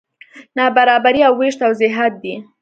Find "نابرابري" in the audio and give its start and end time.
0.57-1.21